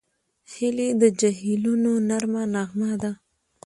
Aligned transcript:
هیلۍ 0.53 0.89
د 1.01 1.03
جهیلونو 1.19 1.91
نرمه 2.09 2.43
نغمه 2.53 2.91
ده 3.01 3.11